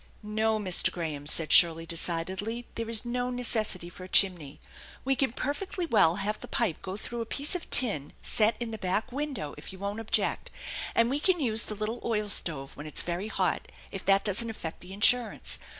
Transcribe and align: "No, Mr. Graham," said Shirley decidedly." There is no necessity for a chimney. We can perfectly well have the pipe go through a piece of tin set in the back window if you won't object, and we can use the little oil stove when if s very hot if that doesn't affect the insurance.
"No, 0.23 0.57
Mr. 0.57 0.91
Graham," 0.91 1.27
said 1.27 1.51
Shirley 1.51 1.85
decidedly." 1.85 2.65
There 2.73 2.89
is 2.89 3.05
no 3.05 3.29
necessity 3.29 3.87
for 3.87 4.03
a 4.03 4.07
chimney. 4.09 4.59
We 5.05 5.15
can 5.15 5.31
perfectly 5.31 5.85
well 5.85 6.15
have 6.15 6.39
the 6.39 6.47
pipe 6.47 6.81
go 6.81 6.97
through 6.97 7.21
a 7.21 7.25
piece 7.27 7.53
of 7.53 7.69
tin 7.69 8.11
set 8.23 8.55
in 8.59 8.71
the 8.71 8.79
back 8.79 9.11
window 9.11 9.53
if 9.59 9.71
you 9.71 9.77
won't 9.77 9.99
object, 9.99 10.49
and 10.95 11.07
we 11.07 11.19
can 11.19 11.39
use 11.39 11.61
the 11.65 11.75
little 11.75 12.01
oil 12.03 12.29
stove 12.29 12.75
when 12.75 12.87
if 12.87 12.97
s 12.97 13.03
very 13.03 13.27
hot 13.27 13.67
if 13.91 14.03
that 14.05 14.25
doesn't 14.25 14.49
affect 14.49 14.79
the 14.81 14.91
insurance. 14.91 15.59